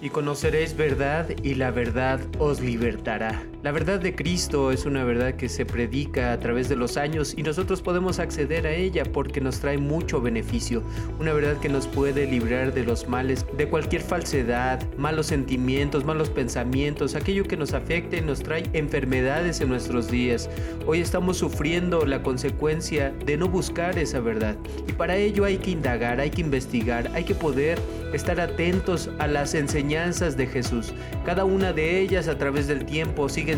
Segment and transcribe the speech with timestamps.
[0.00, 3.42] y conoceréis verdad y la verdad os libertará.
[3.68, 7.34] La verdad de Cristo es una verdad que se predica a través de los años
[7.36, 10.82] y nosotros podemos acceder a ella porque nos trae mucho beneficio.
[11.20, 16.30] Una verdad que nos puede librar de los males, de cualquier falsedad, malos sentimientos, malos
[16.30, 20.48] pensamientos, aquello que nos afecte y nos trae enfermedades en nuestros días.
[20.86, 24.56] Hoy estamos sufriendo la consecuencia de no buscar esa verdad
[24.88, 27.78] y para ello hay que indagar, hay que investigar, hay que poder
[28.14, 30.94] estar atentos a las enseñanzas de Jesús.
[31.26, 33.57] Cada una de ellas a través del tiempo siguen